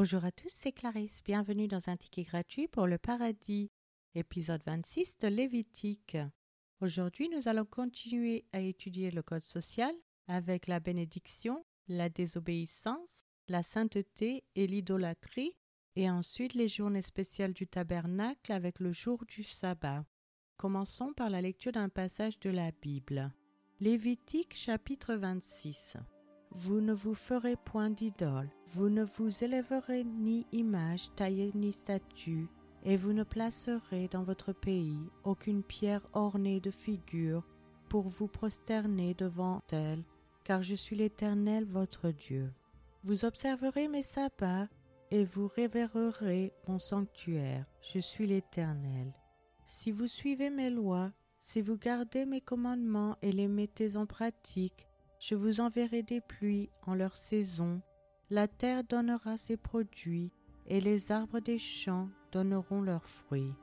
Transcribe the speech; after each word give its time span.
Bonjour 0.00 0.24
à 0.24 0.30
tous, 0.30 0.52
c'est 0.52 0.70
Clarisse. 0.70 1.24
Bienvenue 1.24 1.66
dans 1.66 1.88
un 1.88 1.96
ticket 1.96 2.22
gratuit 2.22 2.68
pour 2.68 2.86
le 2.86 2.98
paradis, 2.98 3.72
épisode 4.14 4.62
26 4.64 5.18
de 5.18 5.26
Lévitique. 5.26 6.16
Aujourd'hui, 6.80 7.28
nous 7.30 7.48
allons 7.48 7.64
continuer 7.64 8.44
à 8.52 8.60
étudier 8.60 9.10
le 9.10 9.22
code 9.22 9.42
social 9.42 9.92
avec 10.28 10.68
la 10.68 10.78
bénédiction, 10.78 11.64
la 11.88 12.08
désobéissance, 12.08 13.24
la 13.48 13.64
sainteté 13.64 14.44
et 14.54 14.68
l'idolâtrie, 14.68 15.56
et 15.96 16.08
ensuite 16.08 16.54
les 16.54 16.68
journées 16.68 17.02
spéciales 17.02 17.52
du 17.52 17.66
tabernacle 17.66 18.52
avec 18.52 18.78
le 18.78 18.92
jour 18.92 19.24
du 19.26 19.42
sabbat. 19.42 20.04
Commençons 20.58 21.12
par 21.12 21.28
la 21.28 21.40
lecture 21.40 21.72
d'un 21.72 21.88
passage 21.88 22.38
de 22.38 22.50
la 22.50 22.70
Bible. 22.70 23.32
Lévitique 23.80 24.54
chapitre 24.54 25.16
26. 25.16 25.96
Vous 26.52 26.80
ne 26.80 26.92
vous 26.92 27.14
ferez 27.14 27.56
point 27.56 27.90
d'idole, 27.90 28.50
vous 28.68 28.88
ne 28.88 29.04
vous 29.04 29.44
élèverez 29.44 30.04
ni 30.04 30.46
image 30.52 31.14
taillée 31.14 31.52
ni 31.54 31.72
statue, 31.72 32.48
et 32.84 32.96
vous 32.96 33.12
ne 33.12 33.22
placerez 33.22 34.08
dans 34.08 34.22
votre 34.22 34.52
pays 34.52 34.98
aucune 35.24 35.62
pierre 35.62 36.06
ornée 36.12 36.60
de 36.60 36.70
figures 36.70 37.44
pour 37.88 38.08
vous 38.08 38.28
prosterner 38.28 39.14
devant 39.14 39.62
elle, 39.72 40.02
car 40.44 40.62
je 40.62 40.74
suis 40.74 40.96
l'Éternel 40.96 41.64
votre 41.64 42.10
Dieu. 42.10 42.52
Vous 43.04 43.24
observerez 43.24 43.88
mes 43.88 44.02
sabbats 44.02 44.68
et 45.10 45.24
vous 45.24 45.48
révérerez 45.48 46.52
mon 46.66 46.78
sanctuaire, 46.78 47.66
je 47.80 47.98
suis 47.98 48.26
l'Éternel. 48.26 49.12
Si 49.64 49.90
vous 49.90 50.06
suivez 50.06 50.50
mes 50.50 50.70
lois, 50.70 51.12
si 51.40 51.62
vous 51.62 51.76
gardez 51.76 52.24
mes 52.24 52.40
commandements 52.40 53.16
et 53.22 53.32
les 53.32 53.48
mettez 53.48 53.96
en 53.96 54.06
pratique, 54.06 54.87
je 55.18 55.34
vous 55.34 55.60
enverrai 55.60 56.02
des 56.02 56.20
pluies 56.20 56.70
en 56.86 56.94
leur 56.94 57.14
saison, 57.14 57.80
la 58.30 58.46
terre 58.46 58.84
donnera 58.84 59.36
ses 59.36 59.56
produits, 59.56 60.32
et 60.66 60.80
les 60.80 61.12
arbres 61.12 61.40
des 61.40 61.58
champs 61.58 62.08
donneront 62.30 62.82
leurs 62.82 63.08
fruits. 63.08 63.54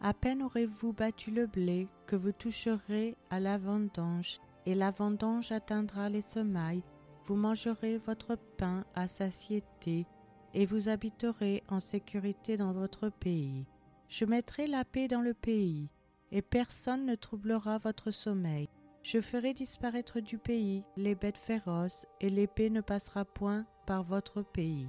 À 0.00 0.12
peine 0.12 0.42
aurez-vous 0.42 0.92
battu 0.92 1.30
le 1.30 1.46
blé 1.46 1.88
que 2.06 2.16
vous 2.16 2.32
toucherez 2.32 3.16
à 3.30 3.40
la 3.40 3.58
vendange, 3.58 4.40
et 4.66 4.74
la 4.74 4.90
vendange 4.90 5.52
atteindra 5.52 6.08
les 6.08 6.20
semailles, 6.20 6.82
vous 7.26 7.36
mangerez 7.36 7.98
votre 7.98 8.36
pain 8.56 8.84
à 8.94 9.06
satiété, 9.06 10.06
et 10.52 10.66
vous 10.66 10.88
habiterez 10.88 11.62
en 11.68 11.80
sécurité 11.80 12.56
dans 12.56 12.72
votre 12.72 13.08
pays. 13.08 13.66
Je 14.08 14.24
mettrai 14.24 14.66
la 14.66 14.84
paix 14.84 15.06
dans 15.06 15.20
le 15.20 15.34
pays, 15.34 15.88
et 16.32 16.42
personne 16.42 17.06
ne 17.06 17.14
troublera 17.14 17.78
votre 17.78 18.10
sommeil. 18.10 18.68
Je 19.10 19.22
ferai 19.22 19.54
disparaître 19.54 20.20
du 20.20 20.36
pays 20.36 20.84
les 20.98 21.14
bêtes 21.14 21.38
féroces, 21.38 22.06
et 22.20 22.28
l'épée 22.28 22.68
ne 22.68 22.82
passera 22.82 23.24
point 23.24 23.64
par 23.86 24.02
votre 24.02 24.42
pays. 24.42 24.86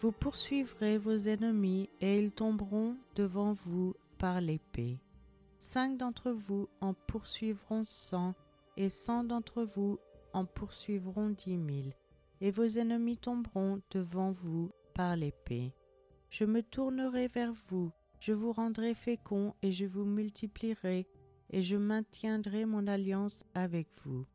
Vous 0.00 0.12
poursuivrez 0.12 0.98
vos 0.98 1.16
ennemis, 1.16 1.88
et 2.02 2.22
ils 2.22 2.30
tomberont 2.30 2.98
devant 3.16 3.54
vous 3.54 3.94
par 4.18 4.42
l'épée. 4.42 4.98
Cinq 5.56 5.96
d'entre 5.96 6.30
vous 6.30 6.68
en 6.82 6.92
poursuivront 6.92 7.86
cent, 7.86 8.34
et 8.76 8.90
cent 8.90 9.24
d'entre 9.24 9.62
vous 9.62 9.98
en 10.34 10.44
poursuivront 10.44 11.30
dix 11.30 11.56
mille, 11.56 11.94
et 12.42 12.50
vos 12.50 12.66
ennemis 12.66 13.16
tomberont 13.16 13.80
devant 13.92 14.30
vous 14.30 14.72
par 14.92 15.16
l'épée. 15.16 15.72
Je 16.28 16.44
me 16.44 16.62
tournerai 16.62 17.28
vers 17.28 17.54
vous, 17.70 17.90
je 18.20 18.34
vous 18.34 18.52
rendrai 18.52 18.92
fécond, 18.92 19.54
et 19.62 19.72
je 19.72 19.86
vous 19.86 20.04
multiplierai 20.04 21.06
et 21.50 21.62
je 21.62 21.76
maintiendrai 21.76 22.64
mon 22.64 22.86
alliance 22.86 23.44
avec 23.54 23.88
vous. 24.04 24.26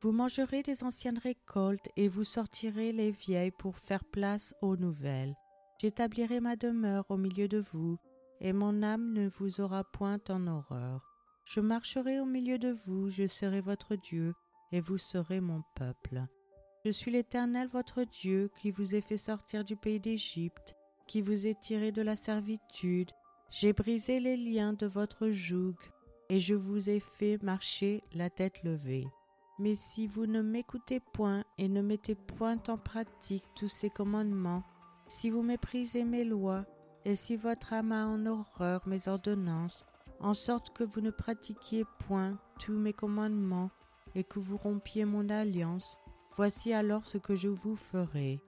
Vous 0.00 0.12
mangerez 0.12 0.62
des 0.62 0.82
anciennes 0.82 1.18
récoltes 1.18 1.88
et 1.96 2.08
vous 2.08 2.24
sortirez 2.24 2.92
les 2.92 3.10
vieilles 3.10 3.50
pour 3.50 3.76
faire 3.76 4.04
place 4.04 4.54
aux 4.62 4.76
nouvelles. 4.76 5.34
J'établirai 5.80 6.40
ma 6.40 6.56
demeure 6.56 7.04
au 7.10 7.16
milieu 7.16 7.48
de 7.48 7.64
vous, 7.72 7.98
et 8.40 8.52
mon 8.52 8.82
âme 8.82 9.12
ne 9.12 9.28
vous 9.28 9.60
aura 9.60 9.84
point 9.84 10.20
en 10.28 10.46
horreur. 10.46 11.02
Je 11.44 11.60
marcherai 11.60 12.20
au 12.20 12.24
milieu 12.24 12.58
de 12.58 12.76
vous, 12.86 13.10
je 13.10 13.26
serai 13.26 13.60
votre 13.60 13.96
Dieu, 13.96 14.34
et 14.72 14.80
vous 14.80 14.98
serez 14.98 15.40
mon 15.40 15.62
peuple. 15.74 16.24
Je 16.84 16.90
suis 16.90 17.10
l'Éternel 17.10 17.68
votre 17.68 18.04
Dieu, 18.04 18.50
qui 18.60 18.70
vous 18.70 18.94
ai 18.94 19.00
fait 19.02 19.18
sortir 19.18 19.64
du 19.64 19.76
pays 19.76 20.00
d'Égypte, 20.00 20.74
qui 21.06 21.20
vous 21.20 21.46
ai 21.46 21.54
tiré 21.54 21.92
de 21.92 22.00
la 22.02 22.16
servitude. 22.16 23.10
J'ai 23.50 23.72
brisé 23.72 24.20
les 24.20 24.36
liens 24.36 24.72
de 24.72 24.86
votre 24.86 25.28
joug, 25.28 25.74
et 26.30 26.38
je 26.38 26.54
vous 26.54 26.88
ai 26.88 27.00
fait 27.00 27.42
marcher 27.42 28.02
la 28.14 28.30
tête 28.30 28.62
levée. 28.62 29.06
Mais 29.58 29.74
si 29.74 30.06
vous 30.06 30.26
ne 30.26 30.40
m'écoutez 30.40 31.00
point 31.00 31.44
et 31.58 31.68
ne 31.68 31.82
mettez 31.82 32.14
point 32.14 32.56
en 32.68 32.78
pratique 32.78 33.44
tous 33.54 33.68
ces 33.68 33.90
commandements, 33.90 34.62
si 35.08 35.28
vous 35.28 35.42
méprisez 35.42 36.04
mes 36.04 36.24
lois, 36.24 36.64
et 37.04 37.16
si 37.16 37.36
votre 37.36 37.72
âme 37.72 37.92
a 37.92 38.06
en 38.06 38.24
horreur 38.26 38.86
mes 38.86 39.08
ordonnances, 39.08 39.84
en 40.20 40.34
sorte 40.34 40.70
que 40.70 40.84
vous 40.84 41.00
ne 41.00 41.10
pratiquiez 41.10 41.84
point 42.06 42.38
tous 42.58 42.78
mes 42.78 42.92
commandements, 42.92 43.70
et 44.14 44.22
que 44.22 44.38
vous 44.38 44.56
rompiez 44.56 45.04
mon 45.04 45.28
alliance, 45.28 45.98
voici 46.36 46.72
alors 46.72 47.06
ce 47.06 47.18
que 47.18 47.34
je 47.34 47.48
vous 47.48 47.76
ferai. 47.76 48.40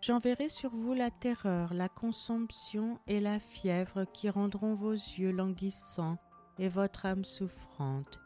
J'enverrai 0.00 0.48
sur 0.48 0.70
vous 0.70 0.94
la 0.94 1.10
terreur, 1.10 1.74
la 1.74 1.88
consomption 1.88 2.98
et 3.06 3.20
la 3.20 3.38
fièvre 3.38 4.04
qui 4.12 4.30
rendront 4.30 4.74
vos 4.74 4.92
yeux 4.92 5.30
languissants, 5.30 6.18
et 6.58 6.68
votre 6.68 7.06
âme 7.06 7.24
souffrante, 7.24 8.20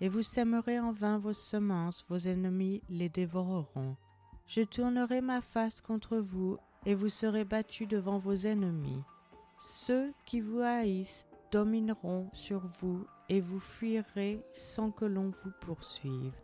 et 0.00 0.08
vous 0.08 0.22
sèmerez 0.22 0.78
en 0.80 0.92
vain 0.92 1.18
vos 1.18 1.32
semences, 1.32 2.04
vos 2.08 2.18
ennemis 2.18 2.82
les 2.88 3.08
dévoreront. 3.08 3.96
Je 4.46 4.62
tournerai 4.62 5.20
ma 5.20 5.40
face 5.40 5.80
contre 5.80 6.18
vous, 6.18 6.58
et 6.84 6.94
vous 6.94 7.08
serez 7.08 7.44
battus 7.44 7.88
devant 7.88 8.18
vos 8.18 8.34
ennemis. 8.34 9.02
Ceux 9.58 10.12
qui 10.24 10.40
vous 10.40 10.60
haïssent 10.60 11.26
domineront 11.50 12.28
sur 12.32 12.66
vous, 12.80 13.06
et 13.28 13.40
vous 13.40 13.60
fuirez 13.60 14.44
sans 14.52 14.90
que 14.90 15.04
l'on 15.04 15.30
vous 15.30 15.50
poursuive. 15.60 16.34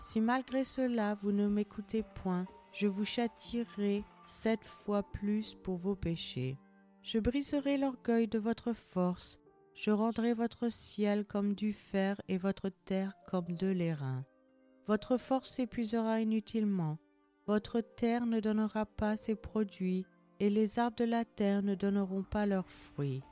Si 0.00 0.20
malgré 0.20 0.64
cela 0.64 1.14
vous 1.22 1.30
ne 1.30 1.46
m'écoutez 1.46 2.02
point, 2.02 2.46
je 2.72 2.88
vous 2.88 3.04
châtierai 3.04 4.04
sept 4.26 4.64
fois 4.64 5.02
plus 5.02 5.54
pour 5.54 5.76
vos 5.76 5.94
péchés. 5.94 6.56
Je 7.02 7.18
briserai 7.18 7.78
l'orgueil 7.78 8.26
de 8.26 8.38
votre 8.38 8.72
force, 8.72 9.38
je 9.74 9.90
rendrai 9.90 10.34
votre 10.34 10.70
ciel 10.70 11.24
comme 11.24 11.54
du 11.54 11.72
fer 11.72 12.20
et 12.28 12.38
votre 12.38 12.70
terre 12.84 13.14
comme 13.30 13.52
de 13.56 13.68
l'airain. 13.68 14.24
Votre 14.86 15.16
force 15.16 15.50
s'épuisera 15.50 16.20
inutilement, 16.20 16.98
votre 17.46 17.80
terre 17.80 18.26
ne 18.26 18.40
donnera 18.40 18.86
pas 18.86 19.16
ses 19.16 19.34
produits, 19.34 20.04
et 20.40 20.50
les 20.50 20.78
arbres 20.78 20.96
de 20.96 21.04
la 21.04 21.24
terre 21.24 21.62
ne 21.62 21.74
donneront 21.74 22.22
pas 22.22 22.46
leurs 22.46 22.68
fruits. 22.68 23.22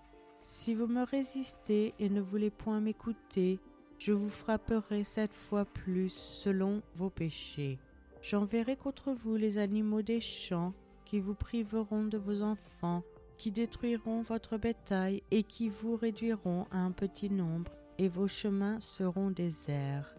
Si 0.43 0.75
vous 0.75 0.87
me 0.87 1.03
résistez 1.03 1.95
et 1.99 2.09
ne 2.09 2.21
voulez 2.21 2.51
point 2.51 2.81
m'écouter, 2.81 3.59
je 3.99 4.13
vous 4.13 4.29
frapperai 4.29 5.05
sept 5.05 5.33
fois 5.33 5.65
plus 5.65 6.11
selon 6.11 6.83
vos 6.95 7.11
péchés. 7.11 7.79
J'enverrai 8.23 8.77
contre 8.77 9.13
vous 9.13 9.37
les 9.37 9.59
animaux 9.59 10.03
des 10.03 10.21
champs 10.21 10.73
qui 11.05 11.21
vous 11.21 11.35
priveront 11.35 12.05
de 12.05 12.19
vos 12.19 12.43
enfants 12.43 13.03
qui 13.41 13.51
détruiront 13.51 14.21
votre 14.21 14.59
bétail 14.59 15.23
et 15.31 15.43
qui 15.43 15.71
vous 15.71 15.97
réduiront 15.97 16.67
à 16.71 16.77
un 16.77 16.91
petit 16.93 17.31
nombre, 17.31 17.73
et 17.97 18.07
vos 18.07 18.29
chemins 18.29 18.79
seront 18.81 19.31
déserts. 19.31 20.15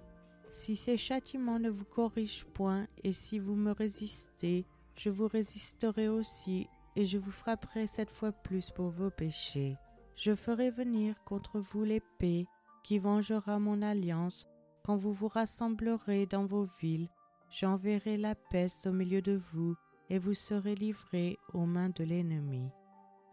Si 0.49 0.75
ces 0.75 0.97
châtiments 0.97 1.59
ne 1.59 1.69
vous 1.69 1.85
corrigent 1.85 2.47
point, 2.55 2.87
et 3.03 3.13
si 3.13 3.37
vous 3.37 3.53
me 3.53 3.73
résistez, 3.73 4.65
je 4.95 5.11
vous 5.11 5.27
résisterai 5.27 6.09
aussi, 6.09 6.67
et 6.95 7.05
je 7.05 7.19
vous 7.19 7.29
frapperai 7.29 7.85
sept 7.85 8.09
fois 8.09 8.31
plus 8.31 8.71
pour 8.71 8.89
vos 8.89 9.11
péchés. 9.11 9.77
Je 10.15 10.33
ferai 10.33 10.71
venir 10.71 11.13
contre 11.23 11.59
vous 11.59 11.83
l'épée, 11.83 12.47
qui 12.83 12.97
vengera 12.97 13.59
mon 13.59 13.83
alliance, 13.83 14.47
quand 14.83 14.95
vous 14.95 15.13
vous 15.13 15.27
rassemblerez 15.27 16.25
dans 16.25 16.47
vos 16.47 16.65
villes, 16.81 17.07
j'enverrai 17.51 18.17
la 18.17 18.33
peste 18.33 18.87
au 18.87 18.91
milieu 18.91 19.21
de 19.21 19.39
vous, 19.53 19.75
et 20.09 20.17
vous 20.17 20.33
serez 20.33 20.73
livrés 20.73 21.37
aux 21.53 21.67
mains 21.67 21.91
de 21.95 22.03
l'ennemi. 22.03 22.71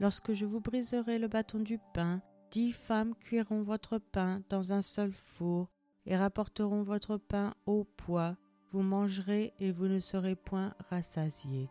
Lorsque 0.00 0.32
je 0.32 0.46
vous 0.46 0.60
briserai 0.60 1.18
le 1.18 1.28
bâton 1.28 1.58
du 1.58 1.78
pain, 1.92 2.22
dix 2.50 2.72
femmes 2.72 3.14
cuiront 3.16 3.62
votre 3.62 3.98
pain 3.98 4.42
dans 4.48 4.72
un 4.72 4.82
seul 4.82 5.12
four 5.12 5.68
et 6.06 6.16
rapporteront 6.16 6.82
votre 6.82 7.16
pain 7.16 7.54
au 7.66 7.84
poids. 7.84 8.36
Vous 8.70 8.82
mangerez 8.82 9.54
et 9.58 9.72
vous 9.72 9.86
ne 9.86 9.98
serez 9.98 10.36
point 10.36 10.74
rassasiés. 10.90 11.68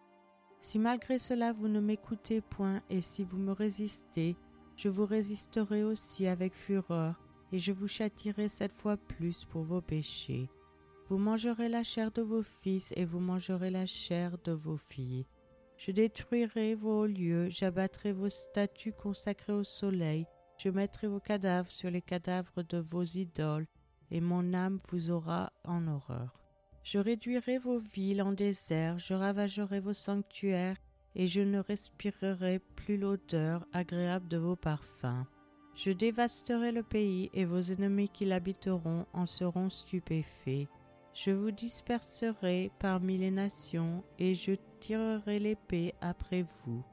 Si 0.60 0.80
malgré 0.80 1.20
cela 1.20 1.54
vous 1.54 1.68
ne 1.68 1.80
m'écoutez 1.80 2.42
point 2.42 2.82
et 2.90 3.02
si 3.02 3.24
vous 3.24 3.38
me 3.38 3.52
résistez, 3.52 4.36
je 4.76 4.90
vous 4.90 5.06
résisterai 5.06 5.84
aussi 5.84 6.28
avec 6.28 6.54
fureur 6.54 7.22
et 7.52 7.60
je 7.60 7.72
vous 7.72 7.88
châtirai 7.88 8.50
sept 8.50 8.74
fois 8.74 8.98
plus 8.98 9.46
pour 9.46 9.64
vos 9.64 9.82
péchés. 9.82 10.50
Vous 11.10 11.18
mangerez 11.18 11.70
la 11.70 11.84
chair 11.84 12.12
de 12.12 12.22
vos 12.22 12.44
fils 12.44 12.94
et 12.98 13.06
vous 13.06 13.20
mangerez 13.20 13.70
la 13.70 13.86
chair 13.86 14.38
de 14.44 14.52
vos 14.52 14.78
filles. 14.78 15.26
Je 15.78 15.92
détruirai 15.92 16.74
vos 16.74 17.06
lieux, 17.06 17.50
j'abattrai 17.50 18.12
vos 18.12 18.30
statues 18.30 18.94
consacrées 18.94 19.54
au 19.54 19.64
soleil, 19.64 20.26
je 20.58 20.70
mettrai 20.70 21.08
vos 21.08 21.20
cadavres 21.20 21.72
sur 21.72 21.92
les 21.92 22.02
cadavres 22.02 22.64
de 22.64 22.80
vos 22.80 23.04
idoles, 23.04 23.68
et 24.10 24.20
mon 24.20 24.54
âme 24.54 24.80
vous 24.90 25.12
aura 25.12 25.54
en 25.66 25.88
horreur. 25.88 26.42
Je 26.82 26.98
réduirai 26.98 27.60
vos 27.60 27.80
villes 27.80 28.24
en 28.24 28.32
désert, 28.32 28.98
je 28.98 29.14
ravagerai 29.14 29.80
vos 29.80 29.94
sanctuaires, 29.94 30.78
et 31.16 31.28
je 31.28 31.42
ne 31.42 31.60
respirerai 31.60 32.60
plus 32.76 32.98
l'odeur 32.98 33.66
agréable 33.72 34.28
de 34.28 34.38
vos 34.38 34.56
parfums. 34.56 35.26
Je 35.76 35.92
dévasterai 35.92 36.72
le 36.72 36.84
pays, 36.84 37.30
et 37.34 37.46
vos 37.46 37.62
ennemis 37.62 38.10
qui 38.10 38.26
l'habiteront 38.26 39.06
en 39.14 39.28
seront 39.28 39.70
stupéfaits. 39.70 40.68
Je 41.20 41.32
vous 41.32 41.50
disperserai 41.50 42.72
parmi 42.78 43.18
les 43.18 43.32
nations, 43.32 44.04
et 44.20 44.36
je 44.36 44.52
tirerai 44.80 45.40
l'épée 45.40 45.96
après 46.00 46.44
vous. 46.44 46.84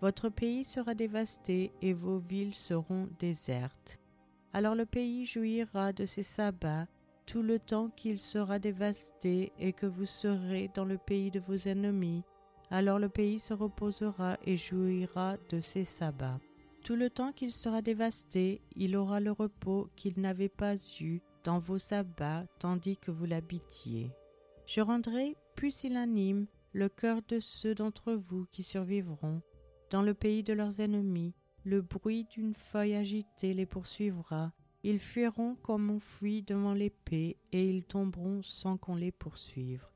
Votre 0.00 0.30
pays 0.30 0.64
sera 0.64 0.94
dévasté, 0.94 1.70
et 1.82 1.92
vos 1.92 2.16
villes 2.16 2.54
seront 2.54 3.10
désertes. 3.18 4.00
Alors 4.54 4.74
le 4.74 4.86
pays 4.86 5.26
jouira 5.26 5.92
de 5.92 6.06
ses 6.06 6.22
sabbats 6.22 6.86
tout 7.26 7.42
le 7.42 7.58
temps 7.58 7.90
qu'il 7.90 8.18
sera 8.18 8.58
dévasté 8.58 9.52
et 9.58 9.74
que 9.74 9.84
vous 9.84 10.06
serez 10.06 10.70
dans 10.74 10.86
le 10.86 10.96
pays 10.96 11.30
de 11.30 11.40
vos 11.40 11.68
ennemis. 11.68 12.22
Alors 12.70 12.98
le 12.98 13.10
pays 13.10 13.38
se 13.38 13.52
reposera 13.52 14.38
et 14.46 14.56
jouira 14.56 15.36
de 15.50 15.60
ses 15.60 15.84
sabbats. 15.84 16.40
Tout 16.84 16.96
le 16.96 17.10
temps 17.10 17.32
qu'il 17.32 17.52
sera 17.52 17.82
dévasté, 17.82 18.62
il 18.76 18.96
aura 18.96 19.20
le 19.20 19.32
repos 19.32 19.90
qu'il 19.94 20.18
n'avait 20.20 20.48
pas 20.48 20.74
eu 21.00 21.20
dans 21.44 21.58
vos 21.58 21.78
sabbats 21.78 22.46
tandis 22.58 22.96
que 22.96 23.10
vous 23.10 23.26
l'habitiez. 23.26 24.10
Je 24.66 24.80
rendrai 24.80 25.36
pusillanime 25.54 26.46
le 26.72 26.88
cœur 26.88 27.20
de 27.28 27.38
ceux 27.38 27.74
d'entre 27.74 28.12
vous 28.14 28.46
qui 28.50 28.62
survivront. 28.62 29.42
Dans 29.90 30.02
le 30.02 30.14
pays 30.14 30.42
de 30.42 30.52
leurs 30.52 30.80
ennemis, 30.80 31.34
le 31.64 31.82
bruit 31.82 32.24
d'une 32.24 32.54
feuille 32.54 32.94
agitée 32.94 33.54
les 33.54 33.66
poursuivra. 33.66 34.52
Ils 34.82 34.98
fuiront 34.98 35.54
comme 35.62 35.88
on 35.90 36.00
fuit 36.00 36.42
devant 36.42 36.74
l'épée, 36.74 37.38
et 37.52 37.70
ils 37.70 37.84
tomberont 37.84 38.42
sans 38.42 38.76
qu'on 38.76 38.96
les 38.96 39.12
poursuive. 39.12 39.86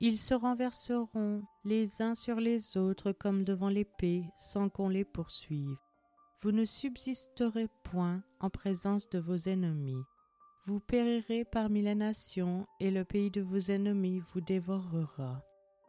Ils 0.00 0.18
se 0.18 0.32
renverseront 0.32 1.42
les 1.64 2.00
uns 2.00 2.14
sur 2.14 2.36
les 2.36 2.76
autres 2.76 3.12
comme 3.12 3.44
devant 3.44 3.68
l'épée, 3.68 4.24
sans 4.36 4.68
qu'on 4.68 4.88
les 4.88 5.04
poursuive. 5.04 5.76
Vous 6.40 6.52
ne 6.52 6.64
subsisterez 6.64 7.66
point 7.82 8.22
en 8.38 8.48
présence 8.48 9.10
de 9.10 9.18
vos 9.18 9.36
ennemis. 9.36 10.02
Vous 10.68 10.80
périrez 10.80 11.46
parmi 11.46 11.80
les 11.80 11.94
nations, 11.94 12.66
et 12.78 12.90
le 12.90 13.02
pays 13.02 13.30
de 13.30 13.40
vos 13.40 13.70
ennemis 13.70 14.20
vous 14.34 14.42
dévorera. 14.42 15.42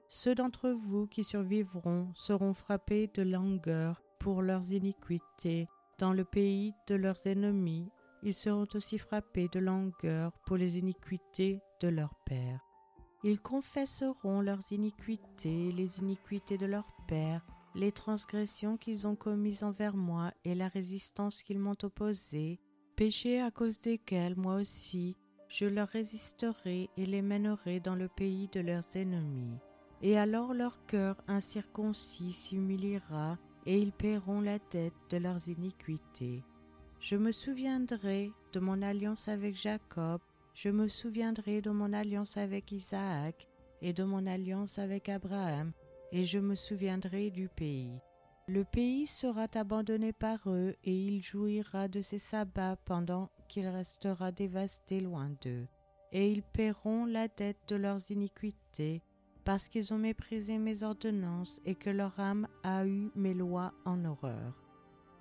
Ceux 0.07 0.35
d'entre 0.35 0.69
vous 0.69 1.05
qui 1.05 1.25
survivront 1.25 2.07
seront 2.15 2.53
frappés 2.53 3.11
de 3.13 3.21
langueur 3.21 4.01
pour 4.21 4.41
leurs 4.41 4.71
iniquités. 4.71 5.67
Dans 5.97 6.13
le 6.13 6.23
pays 6.23 6.73
de 6.87 6.95
leurs 6.95 7.27
ennemis, 7.27 7.89
ils 8.23 8.33
seront 8.33 8.67
aussi 8.73 8.97
frappés 8.97 9.49
de 9.51 9.59
langueur 9.59 10.31
pour 10.45 10.55
les 10.55 10.79
iniquités 10.79 11.59
de 11.81 11.89
leurs 11.89 12.15
pères. 12.25 12.61
Ils 13.25 13.41
confesseront 13.41 14.39
leurs 14.39 14.71
iniquités, 14.71 15.73
les 15.73 15.99
iniquités 15.99 16.57
de 16.57 16.67
leurs 16.67 16.95
pères, 17.05 17.45
les 17.75 17.91
transgressions 17.91 18.77
qu'ils 18.77 19.07
ont 19.07 19.17
commises 19.17 19.63
envers 19.63 19.97
moi 19.97 20.31
et 20.45 20.55
la 20.55 20.69
résistance 20.69 21.43
qu'ils 21.43 21.59
m'ont 21.59 21.75
opposée, 21.83 22.61
péchés 22.99 23.39
à 23.39 23.49
cause 23.49 23.79
desquels 23.79 24.35
moi 24.35 24.55
aussi 24.55 25.15
je 25.47 25.65
leur 25.65 25.87
résisterai 25.87 26.89
et 26.97 27.05
les 27.05 27.21
mènerai 27.21 27.79
dans 27.79 27.95
le 27.95 28.09
pays 28.09 28.49
de 28.51 28.59
leurs 28.59 28.97
ennemis. 28.97 29.57
Et 30.01 30.17
alors 30.17 30.53
leur 30.53 30.85
cœur 30.85 31.15
incirconcis 31.29 32.33
s'humiliera, 32.33 33.37
et 33.65 33.79
ils 33.79 33.93
paieront 33.93 34.41
la 34.41 34.59
tête 34.59 34.91
de 35.11 35.15
leurs 35.15 35.47
iniquités. 35.47 36.43
Je 36.99 37.15
me 37.15 37.31
souviendrai 37.31 38.33
de 38.51 38.59
mon 38.59 38.81
alliance 38.81 39.29
avec 39.29 39.55
Jacob, 39.55 40.19
je 40.53 40.69
me 40.69 40.89
souviendrai 40.89 41.61
de 41.61 41.69
mon 41.69 41.93
alliance 41.93 42.35
avec 42.35 42.69
Isaac 42.73 43.47
et 43.81 43.93
de 43.93 44.03
mon 44.03 44.27
alliance 44.27 44.77
avec 44.77 45.07
Abraham, 45.07 45.71
et 46.11 46.25
je 46.25 46.39
me 46.39 46.55
souviendrai 46.55 47.29
du 47.29 47.47
pays. 47.47 47.93
Le 48.49 48.63
pays 48.63 49.05
sera 49.05 49.45
abandonné 49.53 50.11
par 50.11 50.39
eux, 50.47 50.73
et 50.83 51.05
il 51.05 51.21
jouira 51.21 51.87
de 51.87 52.01
ses 52.01 52.17
sabbats 52.17 52.77
pendant 52.83 53.29
qu'il 53.47 53.67
restera 53.67 54.31
dévasté 54.31 55.01
loin 55.01 55.29
d'eux. 55.43 55.67
Et 56.11 56.31
ils 56.31 56.41
paieront 56.41 57.05
la 57.05 57.27
dette 57.27 57.59
de 57.67 57.75
leurs 57.75 58.09
iniquités, 58.09 59.03
parce 59.45 59.69
qu'ils 59.69 59.93
ont 59.93 59.99
méprisé 59.99 60.57
mes 60.57 60.81
ordonnances 60.81 61.61
et 61.63 61.75
que 61.75 61.91
leur 61.91 62.19
âme 62.19 62.47
a 62.63 62.87
eu 62.87 63.11
mes 63.13 63.35
lois 63.35 63.71
en 63.85 64.03
horreur. 64.03 64.55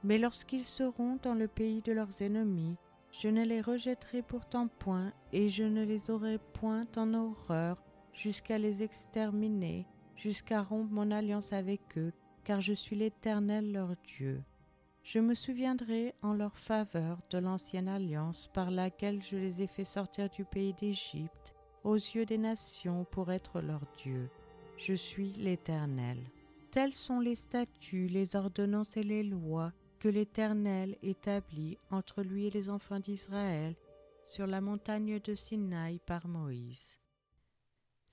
Mais 0.03 0.17
lorsqu'ils 0.17 0.65
seront 0.65 1.19
dans 1.23 1.35
le 1.35 1.49
pays 1.49 1.83
de 1.83 1.93
leurs 1.93 2.23
ennemis, 2.23 2.79
je 3.11 3.29
ne 3.29 3.45
les 3.45 3.61
rejetterai 3.61 4.23
pourtant 4.23 4.69
point, 4.69 5.13
et 5.35 5.51
je 5.51 5.65
ne 5.65 5.85
les 5.85 6.11
aurai 6.11 6.39
point 6.55 6.87
en 6.97 7.13
horreur, 7.13 7.77
jusqu'à 8.15 8.57
les 8.57 8.83
exterminer, 8.83 9.87
jusqu'à 10.17 10.63
rompre 10.63 10.91
mon 10.91 11.11
alliance 11.11 11.53
avec 11.53 11.99
eux, 11.99 12.15
car 12.49 12.63
je 12.63 12.73
suis 12.73 12.97
l'Éternel 12.97 13.73
leur 13.73 13.95
Dieu. 14.17 14.43
Je 15.03 15.19
me 15.19 15.35
souviendrai 15.35 16.15
en 16.23 16.33
leur 16.33 16.59
faveur 16.59 17.19
de 17.29 17.37
l'ancienne 17.37 17.89
alliance 17.89 18.49
par 18.55 18.71
laquelle 18.71 19.21
je 19.21 19.37
les 19.37 19.61
ai 19.61 19.67
fait 19.67 19.85
sortir 19.85 20.31
du 20.31 20.47
pays 20.47 20.73
d'Égypte, 20.73 21.53
aux 21.85 21.97
yeux 21.97 22.25
des 22.25 22.39
nations 22.39 23.05
pour 23.05 23.31
être 23.31 23.61
leur 23.61 23.83
Dieu. 23.99 24.31
Je 24.79 24.95
suis 24.95 25.33
l'Éternel. 25.33 26.17
Tels 26.71 26.95
sont 26.95 27.21
les 27.21 27.35
statuts, 27.35 28.09
les 28.09 28.35
ordonnances 28.35 28.97
et 28.97 29.03
les 29.03 29.25
lois 29.25 29.75
que 29.99 30.09
l'Éternel 30.09 30.97
établit 31.03 31.77
entre 31.91 32.23
lui 32.23 32.47
et 32.47 32.51
les 32.51 32.71
enfants 32.71 32.99
d'Israël 32.99 33.77
sur 34.23 34.47
la 34.47 34.63
montagne 34.63 35.21
de 35.21 35.35
Sinaï 35.35 36.01
par 36.07 36.27
Moïse. 36.27 36.98